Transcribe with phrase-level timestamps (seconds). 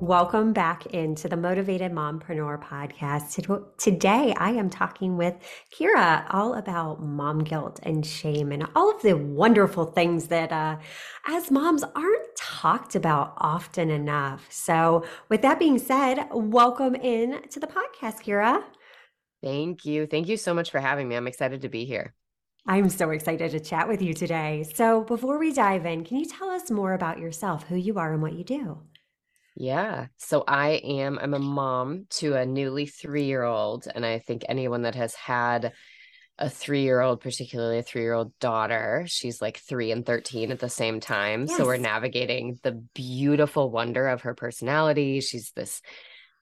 [0.00, 3.78] Welcome back into the Motivated Mompreneur podcast.
[3.78, 5.34] Today, I am talking with
[5.72, 10.76] Kyira all about mom guilt and shame and all of the wonderful things that, uh,
[11.26, 14.46] as moms, aren't talked about often enough.
[14.50, 18.62] So, with that being said, welcome in to the podcast, Kyira.
[19.42, 20.06] Thank you.
[20.06, 21.16] Thank you so much for having me.
[21.16, 22.14] I'm excited to be here.
[22.66, 24.66] I'm so excited to chat with you today.
[24.74, 28.12] So, before we dive in, can you tell us more about yourself, who you are,
[28.12, 28.82] and what you do?
[29.56, 30.08] Yeah.
[30.18, 33.88] So I am, I'm a mom to a newly three year old.
[33.92, 35.72] And I think anyone that has had
[36.38, 40.50] a three year old, particularly a three year old daughter, she's like three and 13
[40.52, 41.46] at the same time.
[41.48, 41.56] Yes.
[41.56, 45.20] So we're navigating the beautiful wonder of her personality.
[45.20, 45.80] She's this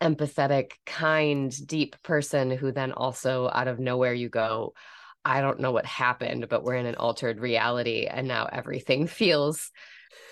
[0.03, 4.75] empathetic, kind, deep person who then also out of nowhere you go,
[5.25, 9.71] I don't know what happened, but we're in an altered reality and now everything feels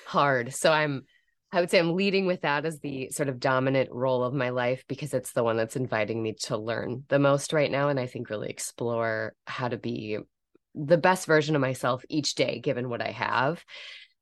[0.06, 0.52] hard.
[0.52, 1.04] So I'm
[1.54, 4.48] I would say I'm leading with that as the sort of dominant role of my
[4.48, 7.90] life because it's the one that's inviting me to learn the most right now.
[7.90, 10.18] And I think really explore how to be
[10.74, 13.62] the best version of myself each day, given what I have.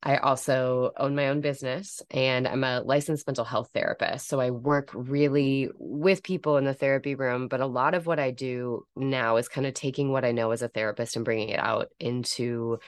[0.03, 4.27] I also own my own business and I'm a licensed mental health therapist.
[4.27, 7.47] So I work really with people in the therapy room.
[7.47, 10.51] But a lot of what I do now is kind of taking what I know
[10.51, 12.79] as a therapist and bringing it out into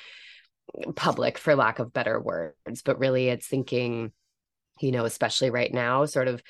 [0.97, 2.83] public, for lack of better words.
[2.83, 4.11] But really, it's thinking
[4.83, 6.42] you know, especially right now, sort of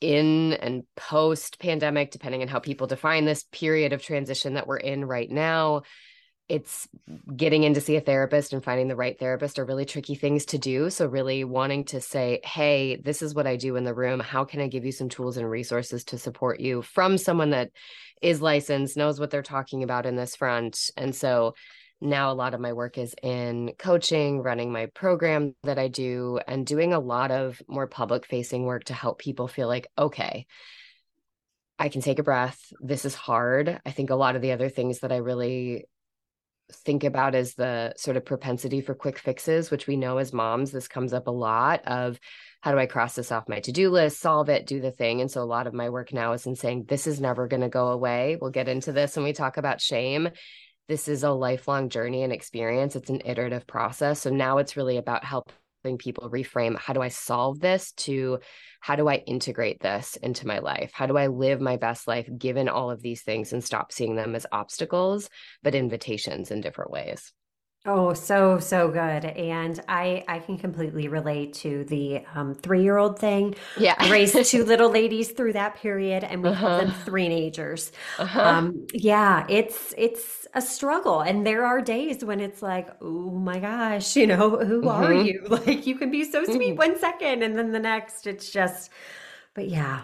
[0.00, 4.76] in and post pandemic, depending on how people define this period of transition that we're
[4.76, 5.82] in right now.
[6.48, 6.88] It's
[7.36, 10.46] getting in to see a therapist and finding the right therapist are really tricky things
[10.46, 10.88] to do.
[10.88, 14.18] So, really wanting to say, hey, this is what I do in the room.
[14.18, 17.70] How can I give you some tools and resources to support you from someone that
[18.22, 20.90] is licensed, knows what they're talking about in this front?
[20.96, 21.54] And so,
[22.00, 26.38] now a lot of my work is in coaching, running my program that I do,
[26.46, 30.46] and doing a lot of more public facing work to help people feel like, okay,
[31.78, 32.60] I can take a breath.
[32.80, 33.80] This is hard.
[33.84, 35.86] I think a lot of the other things that I really
[36.72, 40.70] think about is the sort of propensity for quick fixes, which we know as moms,
[40.70, 42.20] this comes up a lot of
[42.60, 45.20] how do I cross this off my to do list, solve it, do the thing.
[45.20, 47.62] And so a lot of my work now is in saying, this is never going
[47.62, 48.36] to go away.
[48.40, 50.28] We'll get into this when we talk about shame
[50.88, 52.96] this is a lifelong journey and experience.
[52.96, 54.22] It's an iterative process.
[54.22, 58.40] So now it's really about helping people reframe how do I solve this to
[58.80, 60.90] how do I integrate this into my life?
[60.92, 64.16] How do I live my best life given all of these things and stop seeing
[64.16, 65.28] them as obstacles,
[65.62, 67.32] but invitations in different ways?
[67.90, 72.98] Oh, so so good, and I I can completely relate to the um, three year
[72.98, 73.54] old thing.
[73.78, 76.66] Yeah, I raised two little ladies through that period, and we uh-huh.
[76.66, 77.92] call them three-nagers.
[78.18, 78.42] Uh-huh.
[78.42, 83.58] Um, yeah, it's it's a struggle, and there are days when it's like, oh my
[83.58, 84.88] gosh, you know, who mm-hmm.
[84.88, 85.46] are you?
[85.48, 86.76] Like you can be so sweet mm-hmm.
[86.76, 88.90] one second, and then the next, it's just.
[89.54, 90.02] But yeah,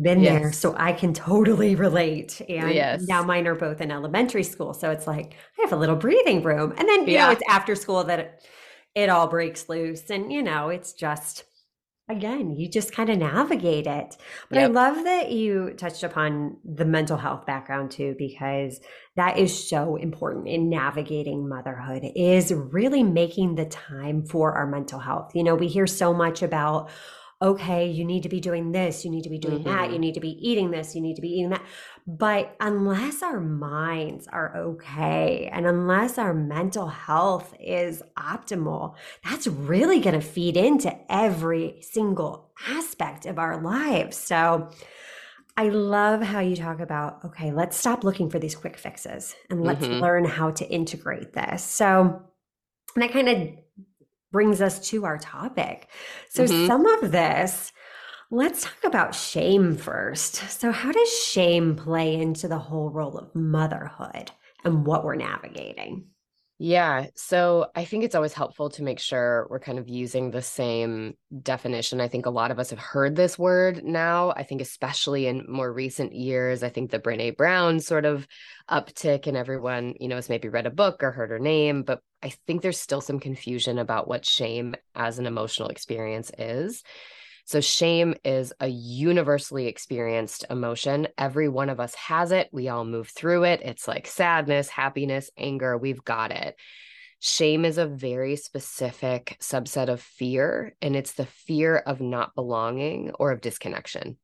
[0.00, 0.40] been yes.
[0.40, 3.02] there so i can totally relate and yes.
[3.06, 6.42] now mine are both in elementary school so it's like i have a little breathing
[6.42, 7.26] room and then you yeah.
[7.26, 8.48] know it's after school that it,
[8.94, 11.44] it all breaks loose and you know it's just
[12.08, 14.16] again you just kind of navigate it
[14.50, 14.64] but yep.
[14.64, 18.80] i love that you touched upon the mental health background too because
[19.14, 24.98] that is so important in navigating motherhood is really making the time for our mental
[24.98, 26.90] health you know we hear so much about
[27.44, 29.68] okay, you need to be doing this, you need to be doing mm-hmm.
[29.68, 31.62] that, you need to be eating this, you need to be eating that.
[32.06, 40.00] But unless our minds are okay and unless our mental health is optimal, that's really
[40.00, 44.16] going to feed into every single aspect of our lives.
[44.16, 44.70] So,
[45.56, 49.62] I love how you talk about, okay, let's stop looking for these quick fixes and
[49.62, 50.02] let's mm-hmm.
[50.02, 51.62] learn how to integrate this.
[51.62, 52.22] So,
[52.96, 53.48] that kind of
[54.34, 55.86] brings us to our topic.
[56.28, 56.66] So, mm-hmm.
[56.66, 57.72] some of this,
[58.32, 60.34] let's talk about shame first.
[60.50, 64.32] So, how does shame play into the whole role of motherhood
[64.64, 66.06] and what we're navigating?
[66.58, 67.06] Yeah.
[67.16, 71.14] So I think it's always helpful to make sure we're kind of using the same
[71.42, 72.00] definition.
[72.00, 74.30] I think a lot of us have heard this word now.
[74.30, 78.28] I think, especially in more recent years, I think the Brene Brown sort of
[78.70, 81.82] uptick and everyone, you know, has maybe read a book or heard her name.
[81.82, 86.84] But I think there's still some confusion about what shame as an emotional experience is.
[87.46, 91.08] So, shame is a universally experienced emotion.
[91.18, 92.48] Every one of us has it.
[92.52, 93.60] We all move through it.
[93.62, 95.76] It's like sadness, happiness, anger.
[95.76, 96.56] We've got it.
[97.20, 103.12] Shame is a very specific subset of fear, and it's the fear of not belonging
[103.18, 104.16] or of disconnection.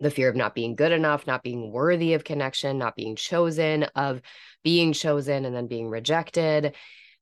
[0.00, 3.84] The fear of not being good enough, not being worthy of connection, not being chosen,
[3.94, 4.22] of
[4.62, 6.74] being chosen and then being rejected.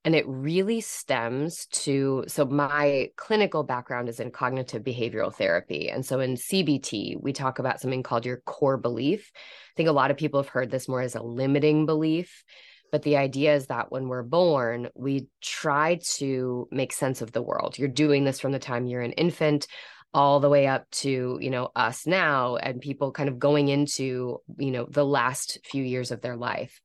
[0.04, 5.90] And it really stems to so my clinical background is in cognitive behavioral therapy.
[5.90, 9.30] And so in CBT, we talk about something called your core belief.
[9.34, 12.42] I think a lot of people have heard this more as a limiting belief.
[12.90, 17.40] But the idea is that when we're born, we try to make sense of the
[17.40, 17.78] world.
[17.78, 19.66] You're doing this from the time you're an infant
[20.14, 24.38] all the way up to you know us now and people kind of going into
[24.58, 26.80] you know the last few years of their life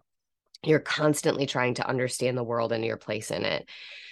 [0.64, 3.68] you're constantly trying to understand the world and your place in it.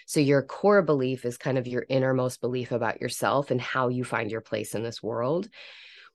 [0.06, 4.04] So, your core belief is kind of your innermost belief about yourself and how you
[4.04, 5.50] find your place in this world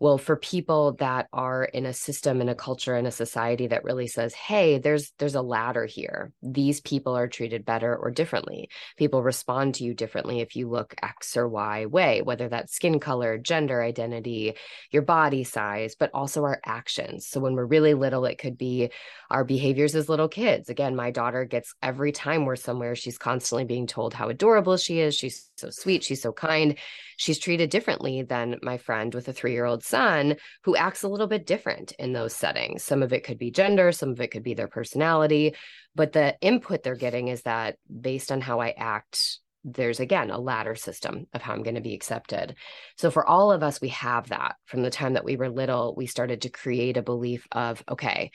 [0.01, 3.85] well for people that are in a system and a culture and a society that
[3.85, 6.33] really says hey there's there's a ladder here.
[6.43, 8.71] These people are treated better or differently.
[8.97, 12.99] People respond to you differently if you look x or y way whether that's skin
[12.99, 14.55] color gender identity
[14.91, 17.27] your body size but also our actions.
[17.27, 18.91] So when we're really little it could be
[19.31, 20.71] our behaviors as little kids.
[20.71, 25.01] Again my daughter gets every time we're somewhere she's constantly being told how adorable she
[25.01, 25.15] is.
[25.15, 26.03] She's so sweet.
[26.03, 26.77] She's so kind.
[27.17, 31.47] She's treated differently than my friend with a 3-year-old son who acts a little bit
[31.47, 32.83] different in those settings.
[32.83, 35.55] Some of it could be gender, some of it could be their personality,
[35.95, 40.39] but the input they're getting is that based on how I act, there's again a
[40.39, 42.55] ladder system of how I'm going to be accepted.
[42.97, 45.95] So for all of us, we have that from the time that we were little,
[45.95, 48.31] we started to create a belief of, okay,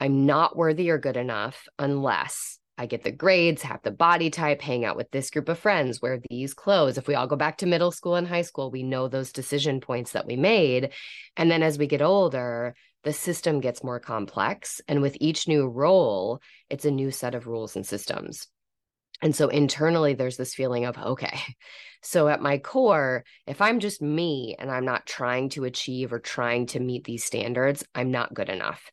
[0.00, 4.62] I'm not worthy or good enough unless I get the grades, have the body type,
[4.62, 6.96] hang out with this group of friends, wear these clothes.
[6.96, 9.80] If we all go back to middle school and high school, we know those decision
[9.80, 10.90] points that we made.
[11.36, 14.80] And then as we get older, the system gets more complex.
[14.86, 16.40] And with each new role,
[16.70, 18.46] it's a new set of rules and systems.
[19.20, 21.40] And so internally, there's this feeling of, okay,
[22.02, 26.20] so at my core, if I'm just me and I'm not trying to achieve or
[26.20, 28.90] trying to meet these standards, I'm not good enough.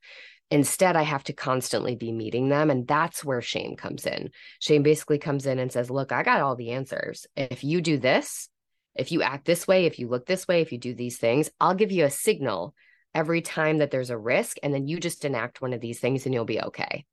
[0.52, 2.70] Instead, I have to constantly be meeting them.
[2.70, 4.30] And that's where shame comes in.
[4.60, 7.26] Shame basically comes in and says, Look, I got all the answers.
[7.36, 8.50] If you do this,
[8.96, 11.50] if you act this way, if you look this way, if you do these things,
[11.60, 12.74] I'll give you a signal
[13.14, 14.58] every time that there's a risk.
[14.62, 17.06] And then you just enact one of these things and you'll be okay.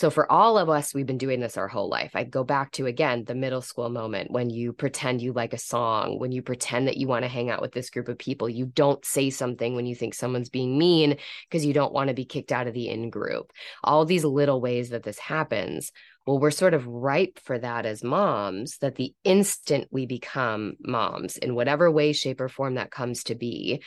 [0.00, 2.12] So for all of us, we've been doing this our whole life.
[2.14, 5.58] I go back to again the middle school moment when you pretend you like a
[5.58, 8.48] song, when you pretend that you want to hang out with this group of people.
[8.48, 11.18] You don't say something when you think someone's being mean
[11.50, 13.52] because you don't want to be kicked out of the in group.
[13.84, 15.92] All these little ways that this happens.
[16.26, 21.36] Well, we're sort of ripe for that as moms, that the instant we become moms,
[21.36, 23.82] in whatever way, shape, or form that comes to be,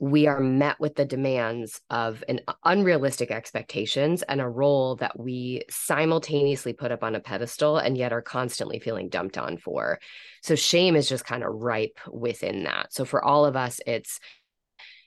[0.00, 5.62] we are met with the demands of an unrealistic expectations and a role that we
[5.68, 9.98] simultaneously put up on a pedestal and yet are constantly feeling dumped on for.
[10.42, 12.92] So shame is just kind of ripe within that.
[12.92, 14.20] So for all of us, it's,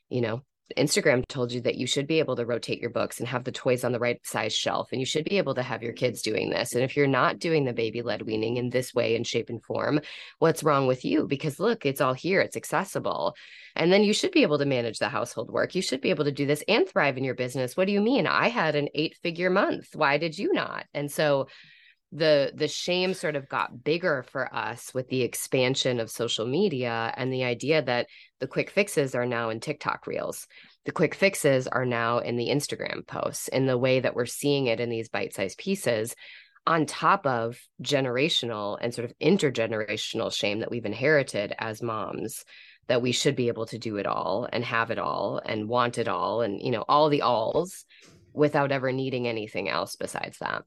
[0.10, 0.42] you know,
[0.78, 3.52] Instagram told you that you should be able to rotate your books and have the
[3.52, 6.22] toys on the right size shelf, and you should be able to have your kids
[6.22, 6.74] doing this.
[6.74, 9.64] And if you're not doing the baby led weaning in this way and shape and
[9.64, 10.02] form,
[10.40, 11.28] what's wrong with you?
[11.28, 13.36] Because look, it's all here, it's accessible.
[13.76, 15.76] And then you should be able to manage the household work.
[15.76, 17.78] You should be able to do this and thrive in your business.
[17.78, 18.28] What do you mean?
[18.28, 19.96] I had an eight figure month.
[19.96, 20.86] Why did you not?
[20.94, 21.48] And so,
[22.12, 27.14] the the shame sort of got bigger for us with the expansion of social media
[27.16, 28.08] and the idea that
[28.40, 30.48] the quick fixes are now in TikTok reels.
[30.86, 34.68] The quick fixes are now in the Instagram posts in the way that we're seeing
[34.68, 36.16] it in these bite-sized pieces
[36.66, 42.46] on top of generational and sort of intergenerational shame that we've inherited as moms
[42.88, 45.98] that we should be able to do it all and have it all and want
[45.98, 47.86] it all and you know all the alls
[48.34, 50.64] without ever needing anything else besides that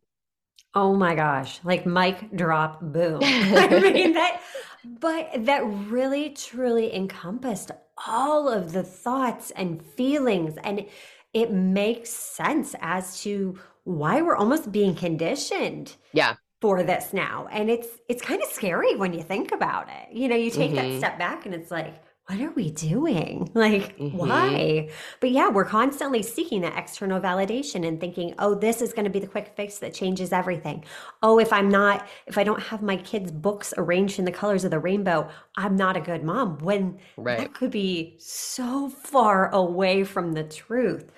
[0.77, 3.21] Oh my gosh, like mic drop boom.
[3.23, 4.41] I mean that
[4.85, 7.71] but that really truly encompassed
[8.07, 10.87] all of the thoughts and feelings and
[11.33, 15.97] it makes sense as to why we're almost being conditioned.
[16.13, 16.35] Yeah.
[16.61, 17.47] For this now.
[17.53, 20.17] And it's it's kind of scary when you think about it.
[20.17, 20.93] You know, you take mm-hmm.
[20.93, 23.51] that step back and it's like, what are we doing?
[23.65, 24.17] Like, mm-hmm.
[24.17, 24.91] why?
[25.21, 29.11] But yeah, we're constantly seeking that external validation and thinking, oh, this is going to
[29.11, 30.85] be the quick fix that changes everything.
[31.23, 34.65] Oh, if I'm not, if I don't have my kids' books arranged in the colors
[34.65, 36.59] of the rainbow, I'm not a good mom.
[36.59, 37.39] When right.
[37.39, 41.11] that could be so far away from the truth.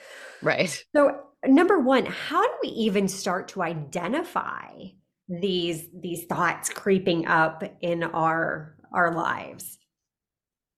[0.43, 0.85] Right.
[0.95, 4.69] So, number one, how do we even start to identify
[5.29, 9.79] these these thoughts creeping up in our our lives?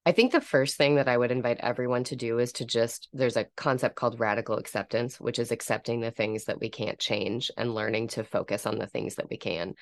[0.08, 3.10] I think the first thing that I would invite everyone to do is to just,
[3.12, 7.50] there's a concept called radical acceptance, which is accepting the things that we can't change
[7.58, 9.74] and learning to focus on the things that we can.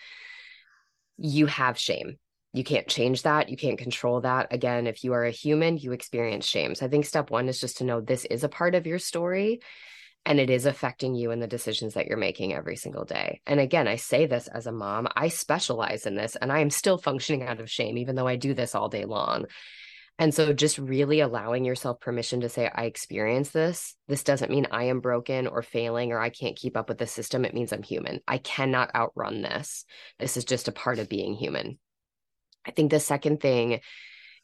[1.17, 2.19] You have shame.
[2.53, 3.51] You can't change that.
[3.51, 4.53] You can't control that.
[4.53, 6.75] Again, if you are a human, you experience shame.
[6.75, 8.99] So I think step one is just to know this is a part of your
[8.99, 9.61] story
[10.25, 13.43] and it is affecting you and the decisions that you're making every single day.
[13.47, 16.71] And again, I say this as a mom, I specialize in this and I am
[16.71, 19.47] still functioning out of shame, even though I do this all day long.
[20.19, 23.95] And so just really allowing yourself permission to say, I experience this.
[24.09, 27.07] This doesn't mean I am broken or failing or I can't keep up with the
[27.07, 27.45] system.
[27.45, 28.21] It means I'm human.
[28.27, 29.85] I cannot outrun this.
[30.19, 31.79] This is just a part of being human.
[32.67, 33.81] I think the second thing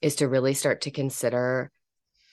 [0.02, 1.70] is to really start to consider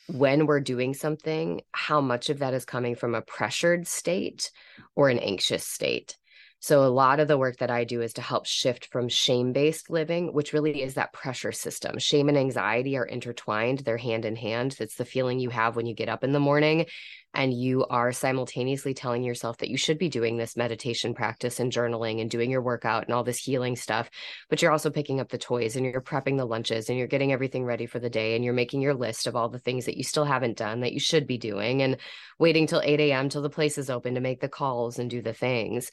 [0.08, 4.51] when we're doing something, how much of that is coming from a pressured state
[4.96, 6.17] or an anxious state.
[6.61, 9.53] So, a lot of the work that I do is to help shift from shame
[9.53, 11.99] based living, which really is that pressure system.
[11.99, 14.75] Shame and anxiety are intertwined, they're hand in hand.
[14.79, 16.85] It's the feeling you have when you get up in the morning
[17.33, 21.71] and you are simultaneously telling yourself that you should be doing this meditation practice and
[21.71, 24.09] journaling and doing your workout and all this healing stuff.
[24.49, 27.31] But you're also picking up the toys and you're prepping the lunches and you're getting
[27.31, 29.97] everything ready for the day and you're making your list of all the things that
[29.97, 31.97] you still haven't done that you should be doing and
[32.39, 33.29] waiting till 8 a.m.
[33.29, 35.91] till the place is open to make the calls and do the things.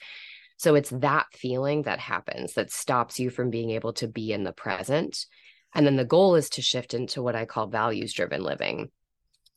[0.56, 4.44] So it's that feeling that happens that stops you from being able to be in
[4.44, 5.26] the present.
[5.75, 8.90] And then the goal is to shift into what I call values driven living.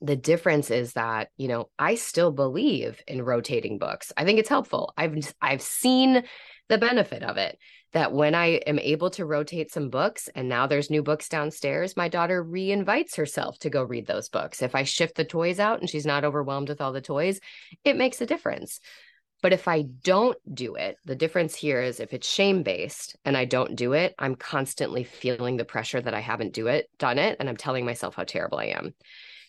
[0.02, 4.12] The difference is that, you know, I still believe in rotating books.
[4.16, 4.94] I think it's helpful.
[4.98, 6.24] I've I've seen
[6.70, 7.58] the benefit of it
[7.92, 11.98] that when I am able to rotate some books and now there's new books downstairs,
[11.98, 14.62] my daughter re-invites herself to go read those books.
[14.62, 17.40] If I shift the toys out and she's not overwhelmed with all the toys,
[17.84, 18.80] it makes a difference.
[19.42, 23.38] But if I don't do it, the difference here is if it's shame based and
[23.38, 27.18] I don't do it, I'm constantly feeling the pressure that I haven't do it, done
[27.18, 28.94] it, and I'm telling myself how terrible I am.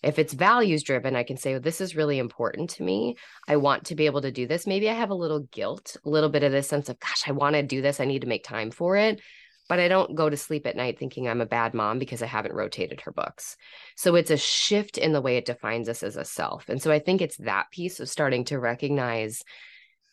[0.03, 3.17] If it's values driven, I can say, well, this is really important to me.
[3.47, 4.67] I want to be able to do this.
[4.67, 7.33] Maybe I have a little guilt, a little bit of this sense of, gosh, I
[7.33, 8.01] want to do this.
[8.01, 9.21] I need to make time for it.
[9.69, 12.27] But I don't go to sleep at night thinking I'm a bad mom because I
[12.27, 13.57] haven't rotated her books.
[13.95, 16.69] So it's a shift in the way it defines us as a self.
[16.69, 19.45] And so I think it's that piece of starting to recognize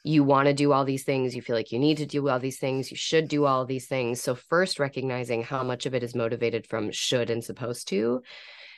[0.08, 2.40] you want to do all these things you feel like you need to do all
[2.40, 4.22] these things you should do all these things.
[4.22, 8.22] So first recognizing how much of it is motivated from should and supposed to.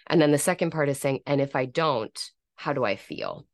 [0.08, 2.20] And then the second part is saying and if i don't
[2.56, 3.46] how do i feel?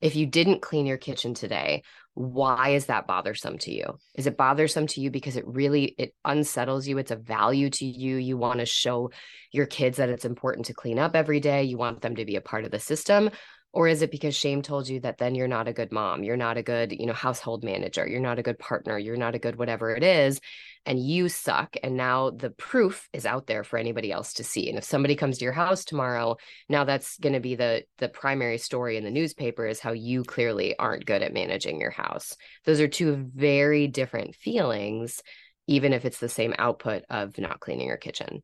[0.00, 1.82] If you didn't clean your kitchen today
[2.18, 3.96] why is that bothersome to you?
[4.16, 6.98] Is it bothersome to you because it really it unsettles you?
[6.98, 8.16] It's a value to you.
[8.16, 9.12] You want to show
[9.52, 11.62] your kids that it's important to clean up every day.
[11.62, 13.30] You want them to be a part of the system
[13.78, 16.36] or is it because shame told you that then you're not a good mom you're
[16.36, 19.38] not a good you know household manager you're not a good partner you're not a
[19.38, 20.40] good whatever it is
[20.84, 24.68] and you suck and now the proof is out there for anybody else to see
[24.68, 26.36] and if somebody comes to your house tomorrow
[26.68, 30.24] now that's going to be the the primary story in the newspaper is how you
[30.24, 32.36] clearly aren't good at managing your house.
[32.64, 35.22] Those are two very different feelings
[35.68, 38.42] even if it's the same output of not cleaning your kitchen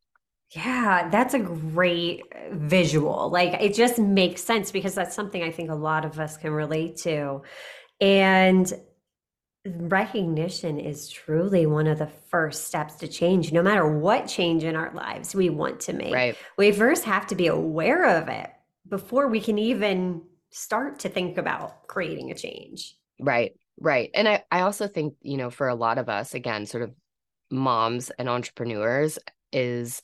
[0.55, 3.29] yeah, that's a great visual.
[3.31, 6.53] Like it just makes sense because that's something I think a lot of us can
[6.53, 7.43] relate to.
[8.01, 8.73] And
[9.67, 14.77] recognition is truly one of the first steps to change, no matter what change in
[14.77, 16.15] our lives we want to make.
[16.15, 16.37] Right.
[16.57, 18.51] We first have to be aware of it
[18.89, 22.95] before we can even start to think about creating a change.
[23.19, 23.53] Right.
[23.81, 24.11] Right.
[24.15, 26.95] And I, I also think, you know, for a lot of us, again, sort of
[27.51, 29.19] moms and entrepreneurs,
[29.53, 30.03] is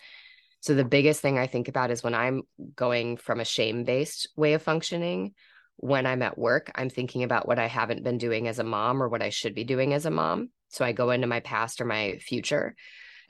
[0.60, 2.42] so the biggest thing I think about is when I'm
[2.76, 5.34] going from a shame based way of functioning,
[5.76, 9.02] when I'm at work, I'm thinking about what I haven't been doing as a mom
[9.02, 10.50] or what I should be doing as a mom.
[10.68, 12.76] So I go into my past or my future.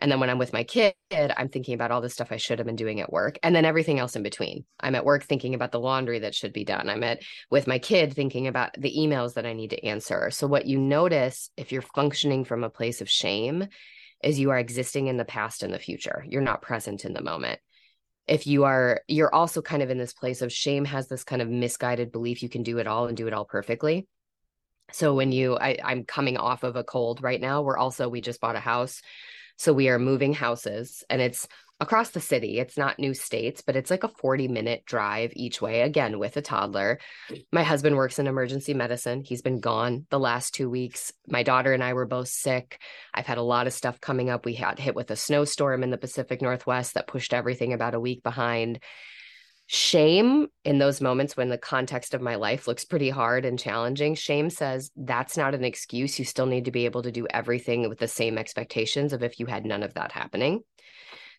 [0.00, 2.58] And then when I'm with my kid, I'm thinking about all the stuff I should
[2.58, 4.64] have been doing at work and then everything else in between.
[4.80, 6.88] I'm at work thinking about the laundry that should be done.
[6.88, 7.20] I'm at
[7.50, 10.30] with my kid thinking about the emails that I need to answer.
[10.30, 13.68] So what you notice if you're functioning from a place of shame
[14.22, 16.24] is you are existing in the past and the future.
[16.28, 17.60] You're not present in the moment.
[18.26, 21.42] If you are, you're also kind of in this place of shame, has this kind
[21.42, 24.06] of misguided belief you can do it all and do it all perfectly.
[24.92, 27.62] So when you, I, I'm coming off of a cold right now.
[27.62, 29.02] We're also, we just bought a house.
[29.60, 31.46] So we are moving houses and it's
[31.80, 32.58] across the city.
[32.58, 36.38] It's not new states, but it's like a 40 minute drive each way, again, with
[36.38, 36.98] a toddler.
[37.52, 39.22] My husband works in emergency medicine.
[39.22, 41.12] He's been gone the last two weeks.
[41.28, 42.80] My daughter and I were both sick.
[43.12, 44.46] I've had a lot of stuff coming up.
[44.46, 48.00] We had hit with a snowstorm in the Pacific Northwest that pushed everything about a
[48.00, 48.80] week behind.
[49.72, 54.16] Shame in those moments when the context of my life looks pretty hard and challenging,
[54.16, 56.18] shame says that's not an excuse.
[56.18, 59.38] You still need to be able to do everything with the same expectations of if
[59.38, 60.62] you had none of that happening.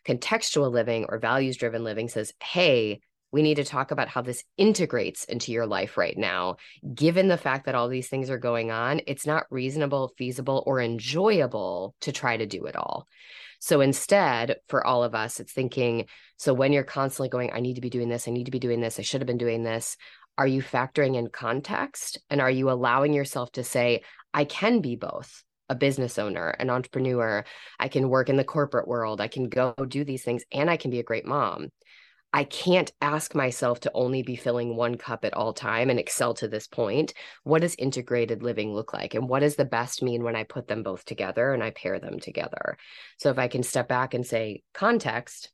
[0.06, 4.44] Contextual living or values driven living says, hey, we need to talk about how this
[4.58, 6.58] integrates into your life right now.
[6.94, 10.82] Given the fact that all these things are going on, it's not reasonable, feasible, or
[10.82, 13.08] enjoyable to try to do it all.
[13.60, 16.06] So instead, for all of us, it's thinking
[16.38, 18.60] so when you're constantly going, I need to be doing this, I need to be
[18.60, 19.96] doing this, I should have been doing this.
[20.38, 22.18] Are you factoring in context?
[22.30, 24.02] And are you allowing yourself to say,
[24.34, 25.44] I can be both?
[25.70, 27.46] a business owner, an entrepreneur.
[27.80, 29.22] I can work in the corporate world.
[29.22, 31.70] I can go do these things and I can be a great mom.
[32.34, 36.34] I can't ask myself to only be filling one cup at all time and excel
[36.36, 37.14] to this point.
[37.44, 39.16] What does integrated living look like?
[39.16, 42.00] And what does the best mean when I put them both together and I pair
[42.00, 42.78] them together?
[43.18, 45.52] So if I can step back and say, context,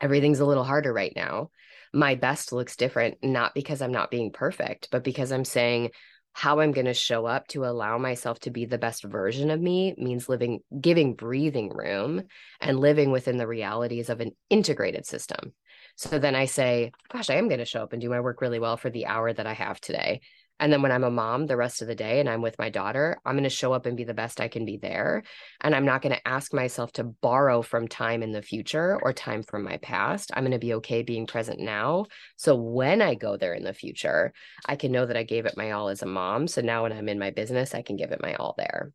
[0.00, 1.50] everything's a little harder right now.
[1.92, 5.90] My best looks different, not because I'm not being perfect, but because I'm saying,
[6.32, 9.60] how I'm going to show up to allow myself to be the best version of
[9.60, 12.22] me means living, giving breathing room
[12.60, 15.52] and living within the realities of an integrated system.
[15.96, 18.40] So then I say, gosh, I am going to show up and do my work
[18.40, 20.20] really well for the hour that I have today.
[20.62, 22.70] And then when I'm a mom the rest of the day and I'm with my
[22.70, 25.24] daughter, I'm going to show up and be the best I can be there.
[25.60, 29.12] And I'm not going to ask myself to borrow from time in the future or
[29.12, 30.30] time from my past.
[30.32, 32.06] I'm going to be okay being present now.
[32.36, 34.32] So when I go there in the future,
[34.64, 36.46] I can know that I gave it my all as a mom.
[36.46, 38.92] So now when I'm in my business, I can give it my all there.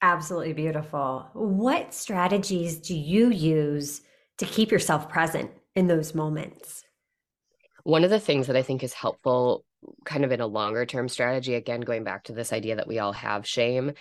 [0.00, 1.28] Absolutely beautiful.
[1.34, 4.00] What strategies do you use
[4.38, 6.84] to keep yourself present in those moments?
[7.84, 9.64] One of the things that I think is helpful
[10.04, 12.98] kind of in a longer term strategy, again, going back to this idea that we
[12.98, 13.92] all have shame,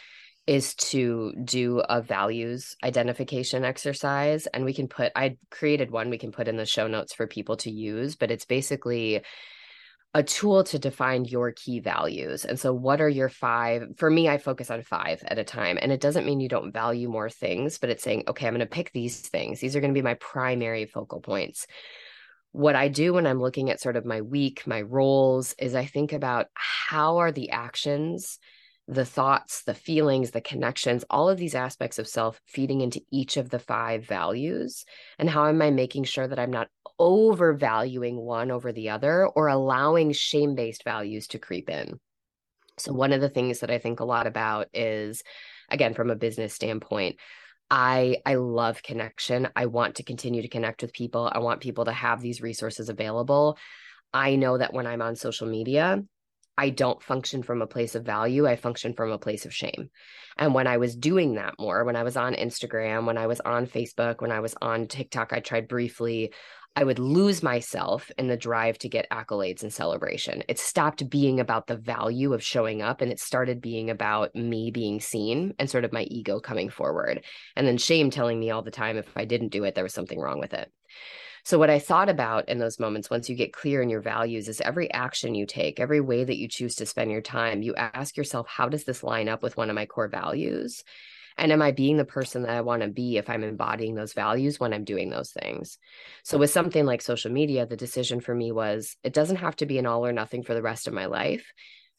[0.48, 4.48] is to do a values identification exercise.
[4.48, 7.28] And we can put, I created one we can put in the show notes for
[7.28, 9.22] people to use, but it's basically
[10.14, 12.44] a tool to define your key values.
[12.44, 13.84] And so, what are your five?
[13.98, 15.78] For me, I focus on five at a time.
[15.82, 18.60] And it doesn't mean you don't value more things, but it's saying, okay, I'm going
[18.60, 19.60] to pick these things.
[19.60, 21.66] These are going to be my primary focal points
[22.52, 25.86] what I do when I'm looking at sort of my week, my roles, is I
[25.86, 28.40] think about how are the actions,
[28.88, 33.38] the thoughts, the feelings, the connections, all of these aspects of self feeding into each
[33.38, 34.86] of the five values?
[35.18, 39.48] And how am I making sure that I'm not overvaluing one over the other or
[39.48, 42.00] allowing shame based values to creep in?
[42.78, 45.24] So, one of the things that I think a lot about is,
[45.70, 47.18] again, from a business standpoint,
[47.70, 49.48] I I love connection.
[49.56, 51.32] I want to continue to connect with people.
[51.32, 53.58] I want people to have these resources available.
[54.14, 56.04] I know that when I'm on social media,
[56.62, 58.48] I don't function from a place of value.
[58.48, 59.90] I function from a place of shame.
[60.38, 63.40] And when I was doing that more, when I was on Instagram, when I was
[63.40, 66.34] on Facebook, when I was on TikTok, I tried briefly.
[66.76, 70.44] I would lose myself in the drive to get accolades and celebration.
[70.48, 74.70] It stopped being about the value of showing up and it started being about me
[74.70, 77.26] being seen and sort of my ego coming forward.
[77.56, 79.96] And then shame telling me all the time if I didn't do it, there was
[79.96, 80.72] something wrong with it.
[81.44, 84.48] So, what I thought about in those moments, once you get clear in your values,
[84.48, 87.74] is every action you take, every way that you choose to spend your time, you
[87.76, 90.84] ask yourself, how does this line up with one of my core values?
[91.38, 94.14] And am I being the person that I want to be if I'm embodying those
[94.14, 95.78] values when I'm doing those things?
[96.24, 99.66] So, with something like social media, the decision for me was it doesn't have to
[99.66, 101.52] be an all or nothing for the rest of my life.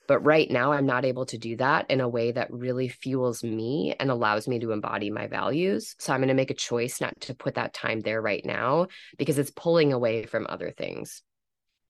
[0.08, 3.44] But right now, I'm not able to do that in a way that really fuels
[3.44, 5.94] me and allows me to embody my values.
[5.98, 8.88] So I'm going to make a choice not to put that time there right now
[9.16, 11.22] because it's pulling away from other things.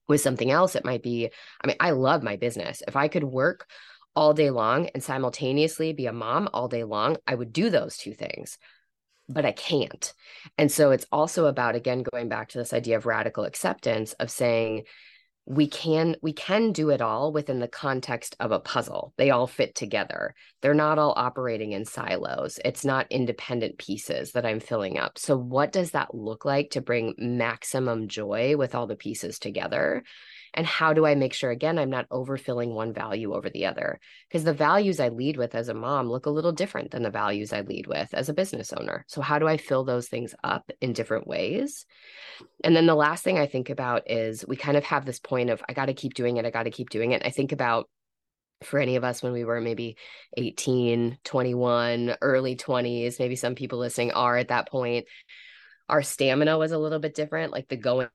[0.08, 1.30] With something else, it might be
[1.62, 2.82] I mean, I love my business.
[2.86, 3.66] If I could work
[4.14, 7.96] all day long and simultaneously be a mom all day long, I would do those
[7.96, 8.58] two things,
[9.28, 10.12] but I can't.
[10.58, 14.30] And so it's also about, again, going back to this idea of radical acceptance of
[14.30, 14.84] saying,
[15.44, 19.12] we can we can do it all within the context of a puzzle.
[19.16, 20.34] They all fit together.
[20.60, 22.60] They're not all operating in silos.
[22.64, 25.18] It's not independent pieces that i'm filling up.
[25.18, 30.04] So what does that look like to bring maximum joy with all the pieces together
[30.54, 33.98] and how do I make sure, again, I'm not overfilling one value over the other?
[34.28, 37.10] Because the values I lead with as a mom look a little different than the
[37.10, 39.04] values I lead with as a business owner.
[39.08, 41.86] So, how do I fill those things up in different ways?
[42.62, 45.48] And then the last thing I think about is we kind of have this point
[45.48, 46.44] of, I got to keep doing it.
[46.44, 47.22] I got to keep doing it.
[47.24, 47.88] I think about
[48.62, 49.96] for any of us when we were maybe
[50.36, 55.06] 18, 21, early 20s, maybe some people listening are at that point.
[55.88, 58.08] Our stamina was a little bit different, like the going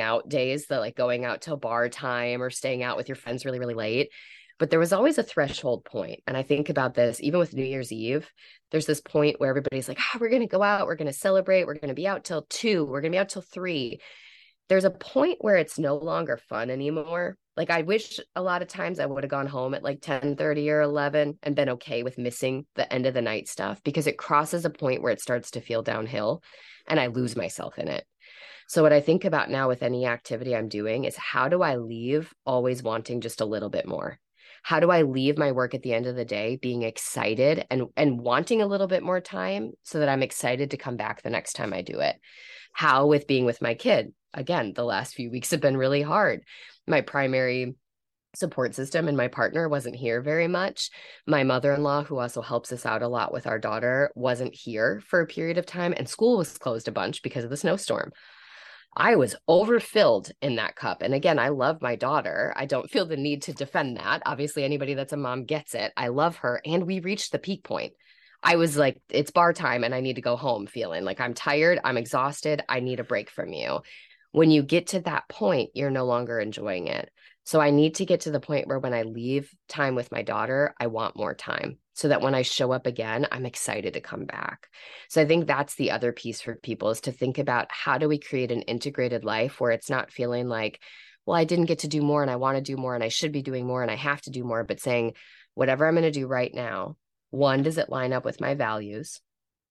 [0.00, 3.44] out days, the like going out till bar time or staying out with your friends
[3.44, 4.10] really, really late.
[4.58, 6.20] But there was always a threshold point.
[6.26, 8.30] And I think about this even with New Year's Eve,
[8.70, 11.12] there's this point where everybody's like, oh, we're going to go out, we're going to
[11.12, 14.00] celebrate, we're going to be out till two, we're going to be out till three.
[14.68, 17.36] There's a point where it's no longer fun anymore.
[17.56, 20.36] Like I wish a lot of times I would have gone home at like 10
[20.36, 24.06] 30 or 11 and been okay with missing the end of the night stuff because
[24.06, 26.42] it crosses a point where it starts to feel downhill
[26.86, 28.04] and I lose myself in it.
[28.68, 31.76] So, what I think about now with any activity I'm doing is how do I
[31.76, 34.18] leave always wanting just a little bit more?
[34.62, 37.84] How do I leave my work at the end of the day being excited and,
[37.96, 41.30] and wanting a little bit more time so that I'm excited to come back the
[41.30, 42.16] next time I do it?
[42.72, 44.12] How with being with my kid?
[44.34, 46.42] Again, the last few weeks have been really hard.
[46.86, 47.76] My primary
[48.36, 50.90] support system and my partner wasn't here very much.
[51.26, 55.20] My mother-in-law who also helps us out a lot with our daughter wasn't here for
[55.20, 58.12] a period of time and school was closed a bunch because of the snowstorm.
[58.96, 61.02] I was overfilled in that cup.
[61.02, 62.54] And again, I love my daughter.
[62.56, 64.22] I don't feel the need to defend that.
[64.24, 65.92] Obviously, anybody that's a mom gets it.
[65.98, 66.62] I love her.
[66.64, 67.92] And we reached the peak point.
[68.42, 71.34] I was like, it's bar time and I need to go home feeling like I'm
[71.34, 71.78] tired.
[71.84, 72.62] I'm exhausted.
[72.68, 73.80] I need a break from you.
[74.36, 77.10] When you get to that point, you're no longer enjoying it.
[77.44, 80.20] So I need to get to the point where when I leave time with my
[80.20, 84.02] daughter, I want more time so that when I show up again, I'm excited to
[84.02, 84.68] come back.
[85.08, 88.10] So I think that's the other piece for people is to think about how do
[88.10, 90.82] we create an integrated life where it's not feeling like,
[91.24, 93.08] well, I didn't get to do more and I want to do more and I
[93.08, 95.14] should be doing more and I have to do more, but saying,
[95.54, 96.98] whatever I'm going to do right now,
[97.30, 99.18] one, does it line up with my values?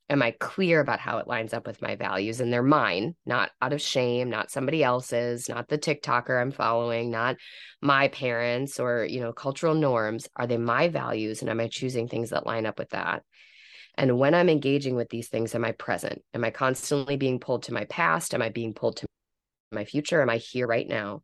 [0.10, 2.40] Am I clear about how it lines up with my values?
[2.40, 7.10] And they're mine, not out of shame, not somebody else's, not the TikToker I'm following,
[7.10, 7.38] not
[7.82, 10.28] my parents or, you know, cultural norms.
[10.36, 11.42] Are they my values?
[11.42, 13.24] And am I choosing things that line up with that?
[13.98, 16.22] And when I'm engaging with these things, am I present?
[16.34, 18.34] Am I constantly being pulled to my past?
[18.34, 19.08] Am I being pulled to
[19.72, 20.22] my future?
[20.22, 21.24] Am I here right now?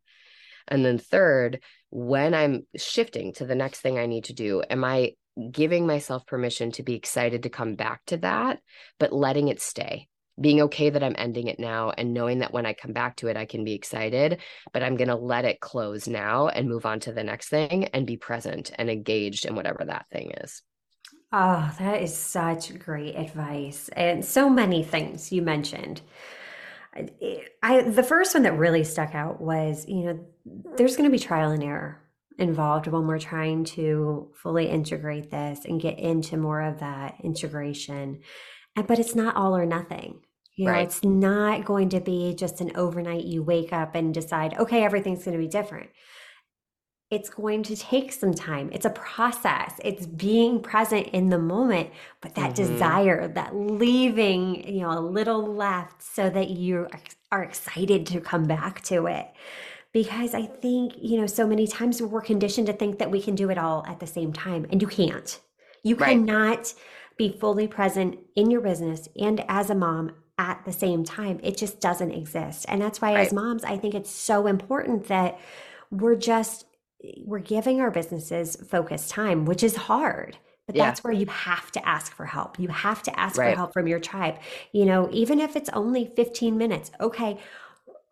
[0.66, 4.84] And then third, when I'm shifting to the next thing I need to do, am
[4.84, 5.12] I
[5.50, 8.60] giving myself permission to be excited to come back to that,
[8.98, 10.08] but letting it stay.
[10.40, 13.28] Being okay that I'm ending it now and knowing that when I come back to
[13.28, 14.40] it, I can be excited,
[14.72, 17.84] but I'm going to let it close now and move on to the next thing
[17.86, 20.62] and be present and engaged in whatever that thing is.
[21.32, 23.88] Oh, that is such great advice.
[23.94, 26.02] And so many things you mentioned.
[26.94, 30.26] I, I the first one that really stuck out was, you know,
[30.76, 32.01] there's going to be trial and error
[32.38, 38.20] involved when we're trying to fully integrate this and get into more of that integration.
[38.74, 40.20] But it's not all or nothing.
[40.56, 40.86] You know, right.
[40.86, 45.24] it's not going to be just an overnight you wake up and decide, okay, everything's
[45.24, 45.90] going to be different.
[47.10, 48.70] It's going to take some time.
[48.72, 49.74] It's a process.
[49.84, 51.90] It's being present in the moment,
[52.20, 52.72] but that mm-hmm.
[52.72, 56.88] desire, that leaving, you know, a little left so that you
[57.30, 59.26] are excited to come back to it
[59.92, 63.34] because I think, you know, so many times we're conditioned to think that we can
[63.34, 65.38] do it all at the same time, and you can't.
[65.82, 66.10] You right.
[66.10, 66.72] cannot
[67.18, 71.40] be fully present in your business and as a mom at the same time.
[71.42, 72.66] It just doesn't exist.
[72.68, 73.26] And that's why, right.
[73.26, 75.38] as moms, I think it's so important that
[75.90, 76.66] we're just
[77.24, 80.36] we're giving our businesses focused time, which is hard.
[80.66, 80.86] But yeah.
[80.86, 82.58] that's where you have to ask for help.
[82.58, 83.50] You have to ask right.
[83.50, 84.38] for help from your tribe.
[84.70, 86.92] You know, even if it's only 15 minutes.
[87.00, 87.38] Okay,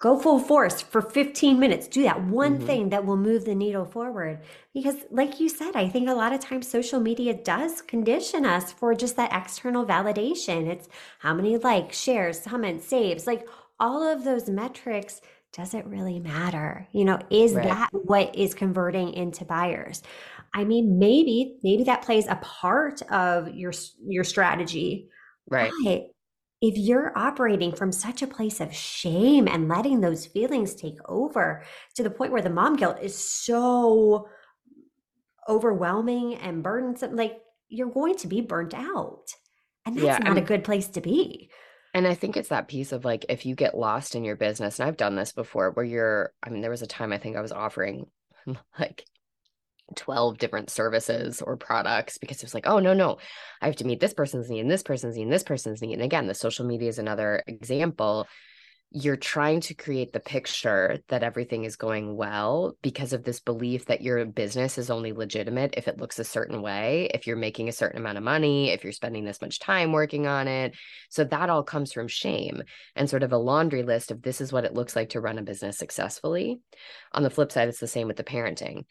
[0.00, 1.86] go full force for 15 minutes.
[1.86, 2.66] Do that one mm-hmm.
[2.66, 4.40] thing that will move the needle forward.
[4.74, 8.72] Because like you said i think a lot of times social media does condition us
[8.72, 10.66] for just that external validation.
[10.66, 10.88] It's
[11.20, 13.46] how many likes shares comments saves like
[13.78, 15.20] all of those metrics
[15.52, 16.86] does it really matter?
[16.92, 17.66] You know is right.
[17.66, 20.02] that what is converting into buyers?
[20.54, 23.72] I mean maybe maybe that plays a part of your
[24.06, 25.08] your strategy
[25.48, 25.72] right
[26.60, 31.64] if you're operating from such a place of shame and letting those feelings take over
[31.94, 34.28] to the point where the mom guilt is so
[35.48, 39.34] overwhelming and burdensome, like you're going to be burnt out.
[39.86, 41.50] And that's yeah, not a good place to be.
[41.94, 44.78] And I think it's that piece of like, if you get lost in your business,
[44.78, 47.36] and I've done this before where you're, I mean, there was a time I think
[47.36, 48.06] I was offering
[48.78, 49.06] like
[49.96, 53.18] 12 different services or products because it was like, oh, no, no,
[53.61, 55.94] I have to meet this person's need and this person's need and this person's need.
[55.94, 58.26] And again, the social media is another example.
[58.92, 63.85] You're trying to create the picture that everything is going well because of this belief
[63.85, 67.68] that your business is only legitimate if it looks a certain way, if you're making
[67.68, 70.74] a certain amount of money, if you're spending this much time working on it.
[71.09, 72.64] So that all comes from shame
[72.96, 75.38] and sort of a laundry list of this is what it looks like to run
[75.38, 76.59] a business successfully.
[77.12, 78.87] On the flip side, it's the same with the parenting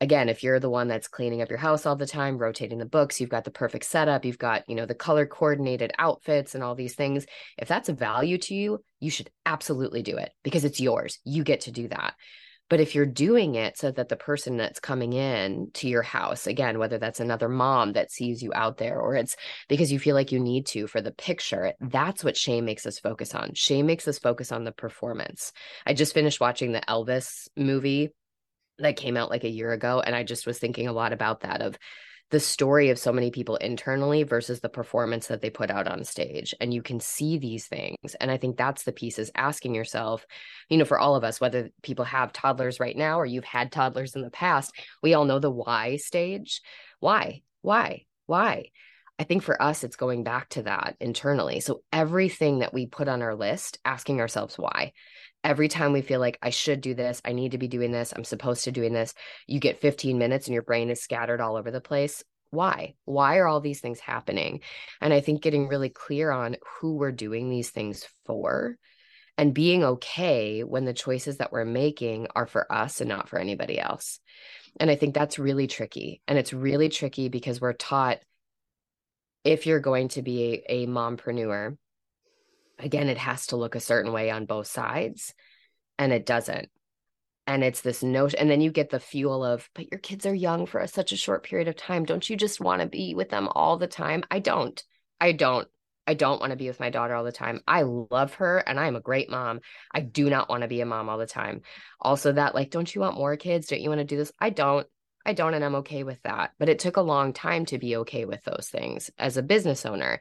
[0.00, 2.86] again if you're the one that's cleaning up your house all the time rotating the
[2.86, 6.64] books you've got the perfect setup you've got you know the color coordinated outfits and
[6.64, 7.26] all these things
[7.58, 11.18] if that's a value to you you should absolutely do it because it's yours.
[11.24, 12.14] You get to do that.
[12.68, 16.46] But if you're doing it so that the person that's coming in to your house
[16.46, 19.34] again whether that's another mom that sees you out there or it's
[19.68, 23.00] because you feel like you need to for the picture that's what shame makes us
[23.00, 23.54] focus on.
[23.54, 25.52] Shame makes us focus on the performance.
[25.84, 28.10] I just finished watching the elvis movie
[28.82, 31.40] that came out like a year ago and i just was thinking a lot about
[31.40, 31.78] that of
[32.30, 36.04] the story of so many people internally versus the performance that they put out on
[36.04, 36.54] stage.
[36.60, 38.14] And you can see these things.
[38.20, 40.24] And I think that's the piece is asking yourself,
[40.68, 43.72] you know, for all of us, whether people have toddlers right now or you've had
[43.72, 46.62] toddlers in the past, we all know the why stage.
[47.00, 47.42] Why?
[47.62, 48.04] Why?
[48.26, 48.66] Why?
[49.18, 51.60] I think for us, it's going back to that internally.
[51.60, 54.92] So everything that we put on our list, asking ourselves why.
[55.42, 58.12] Every time we feel like I should do this, I need to be doing this,
[58.14, 59.14] I'm supposed to doing this,
[59.46, 62.22] you get 15 minutes and your brain is scattered all over the place.
[62.50, 62.94] Why?
[63.04, 64.60] Why are all these things happening?
[65.00, 68.76] And I think getting really clear on who we're doing these things for
[69.38, 73.38] and being okay when the choices that we're making are for us and not for
[73.38, 74.20] anybody else.
[74.78, 76.20] And I think that's really tricky.
[76.28, 78.18] And it's really tricky because we're taught
[79.44, 81.76] if you're going to be a, a mompreneur,
[82.82, 85.34] again, it has to look a certain way on both sides,
[85.98, 86.68] and it doesn't.
[87.46, 90.34] And it's this notion, and then you get the fuel of, but your kids are
[90.34, 92.04] young for a, such a short period of time.
[92.04, 94.24] Don't you just want to be with them all the time?
[94.30, 94.82] I don't.
[95.20, 95.66] I don't.
[96.06, 97.60] I don't want to be with my daughter all the time.
[97.68, 99.60] I love her and I'm a great mom.
[99.94, 101.60] I do not want to be a mom all the time.
[102.00, 103.68] Also, that like, don't you want more kids?
[103.68, 104.32] Don't you want to do this?
[104.40, 104.88] I don't.
[105.26, 106.52] I don't, and I'm okay with that.
[106.58, 109.84] But it took a long time to be okay with those things as a business
[109.84, 110.18] owner.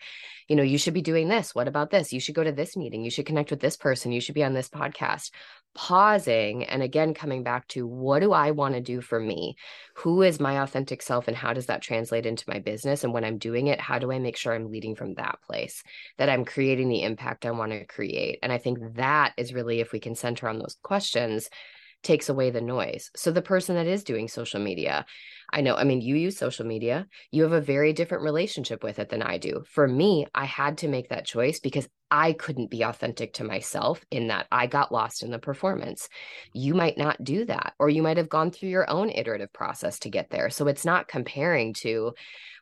[0.50, 1.56] You know, you should be doing this.
[1.56, 2.12] What about this?
[2.12, 3.04] You should go to this meeting.
[3.04, 4.12] You should connect with this person.
[4.12, 5.32] You should be on this podcast.
[5.76, 9.56] Pausing and again coming back to what do I want to do for me?
[9.98, 13.04] Who is my authentic self and how does that translate into my business?
[13.04, 15.84] And when I'm doing it, how do I make sure I'm leading from that place,
[16.18, 18.40] that I'm creating the impact I want to create?
[18.42, 21.50] And I think that is really, if we can center on those questions,
[22.04, 23.12] takes away the noise.
[23.16, 25.06] So the person that is doing social media,
[25.52, 29.00] I know, I mean, you use social media, you have a very different relationship with
[29.00, 29.64] it than I do.
[29.68, 34.04] For me, I had to make that choice because I couldn't be authentic to myself
[34.10, 36.10] in that I got lost in the performance.
[36.54, 40.00] You might not do that, or you might have gone through your own iterative process
[40.00, 40.50] to get there.
[40.50, 42.14] So it's not comparing to,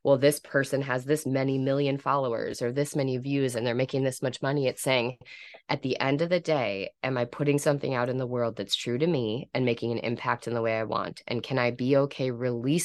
[0.04, 4.04] well, this person has this many million followers or this many views and they're making
[4.04, 4.67] this much money.
[4.67, 5.17] It's saying,
[5.69, 8.76] at the end of the day, am I putting something out in the world that's
[8.76, 11.21] true to me and making an impact in the way I want?
[11.28, 12.76] And can I be okay releasing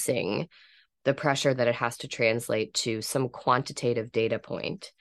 [1.05, 4.93] the pressure that it has to translate to some quantitative data point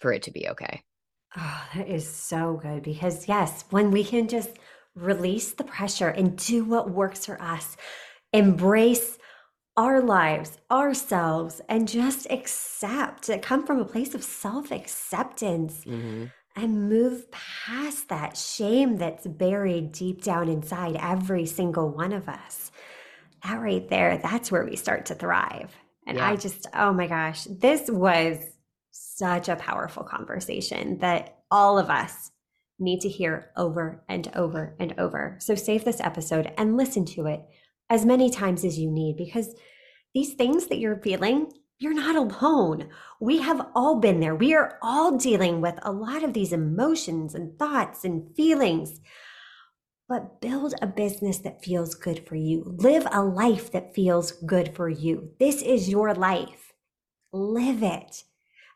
[0.00, 0.82] for it to be okay?
[1.36, 4.50] Oh, that is so good because, yes, when we can just
[4.94, 7.76] release the pressure and do what works for us,
[8.32, 9.18] embrace
[9.76, 15.84] our lives, ourselves, and just accept, come from a place of self acceptance.
[15.86, 16.26] Mm-hmm
[16.56, 22.70] and move past that shame that's buried deep down inside every single one of us.
[23.44, 25.74] That right there, that's where we start to thrive.
[26.06, 26.30] And yeah.
[26.30, 28.38] I just, oh my gosh, this was
[28.90, 32.30] such a powerful conversation that all of us
[32.78, 35.36] need to hear over and over and over.
[35.40, 37.42] So save this episode and listen to it
[37.88, 39.54] as many times as you need because
[40.14, 42.88] these things that you're feeling, you're not alone.
[43.20, 44.34] We have all been there.
[44.34, 49.00] We are all dealing with a lot of these emotions and thoughts and feelings.
[50.08, 52.74] But build a business that feels good for you.
[52.78, 55.30] Live a life that feels good for you.
[55.38, 56.72] This is your life.
[57.32, 58.24] Live it.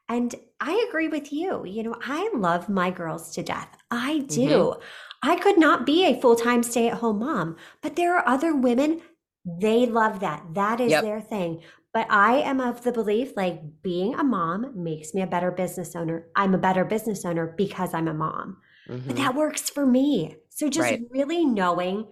[0.09, 1.65] And I agree with you.
[1.67, 3.77] You know, I love my girls to death.
[3.91, 4.49] I do.
[4.49, 4.81] Mm-hmm.
[5.23, 8.55] I could not be a full time stay at home mom, but there are other
[8.55, 9.03] women,
[9.45, 10.45] they love that.
[10.55, 11.03] That is yep.
[11.03, 11.63] their thing.
[11.93, 15.97] But I am of the belief like being a mom makes me a better business
[15.97, 16.27] owner.
[16.37, 18.59] I'm a better business owner because I'm a mom.
[18.89, 19.07] Mm-hmm.
[19.09, 20.37] But that works for me.
[20.57, 21.03] So just right.
[21.11, 22.07] really knowing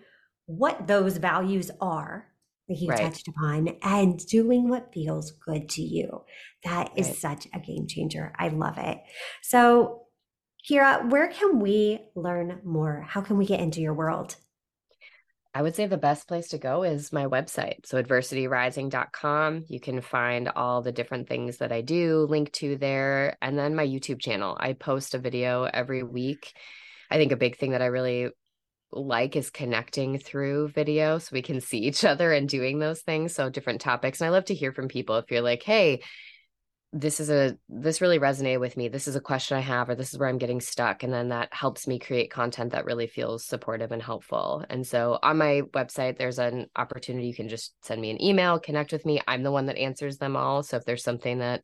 [0.45, 2.27] what those values are
[2.69, 3.01] that you right.
[3.01, 6.23] touched upon and doing what feels good to you.
[6.63, 7.17] That is right.
[7.17, 8.35] such a game changer.
[8.39, 8.99] I love it.
[9.41, 10.03] So,
[10.69, 13.07] Kyira, where can we learn more?
[13.09, 14.37] How can we get into your world?
[15.55, 17.87] I would say the best place to go is my website.
[17.87, 19.65] So, adversityrising.com.
[19.69, 23.39] You can find all the different things that I do linked to there.
[23.41, 24.55] And then my YouTube channel.
[24.61, 26.53] I post a video every week.
[27.15, 28.29] I think a big thing that I really
[28.91, 33.33] like is connecting through video so we can see each other and doing those things.
[33.33, 34.21] So, different topics.
[34.21, 36.03] And I love to hear from people if you're like, hey,
[36.93, 38.89] this is a this really resonated with me.
[38.89, 41.05] This is a question i have or this is where i'm getting stuck.
[41.05, 44.65] And then that helps me create content that really feels supportive and helpful.
[44.69, 48.61] And so on my website there's an opportunity you can just send me an email
[48.61, 49.21] connect with me.
[49.27, 50.63] I'm the one that answers them all.
[50.63, 51.63] So if there's something that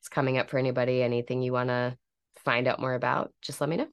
[0.00, 1.96] is coming up for anybody anything you want to
[2.44, 3.88] find out more about just let me know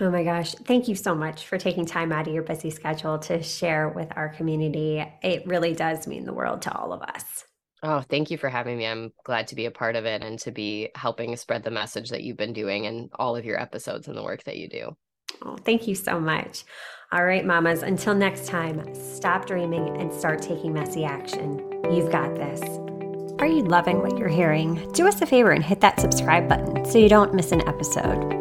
[0.00, 0.54] Oh my gosh.
[0.64, 4.08] Thank you so much for taking time out of your busy schedule to share with
[4.16, 5.04] our community.
[5.22, 7.44] It really does mean the world to all of us.
[7.82, 8.86] Oh, thank you for having me.
[8.86, 12.10] I'm glad to be a part of it and to be helping spread the message
[12.10, 14.96] that you've been doing and all of your episodes and the work that you do.
[15.42, 16.64] Oh, thank you so much.
[17.12, 21.58] All right, mamas, until next time, stop dreaming and start taking messy action.
[21.90, 22.60] You've got this.
[23.38, 24.90] Are you loving what you're hearing?
[24.92, 28.39] Do us a favor and hit that subscribe button so you don't miss an episode.